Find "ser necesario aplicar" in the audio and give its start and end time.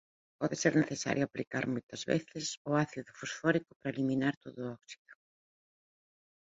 0.63-1.63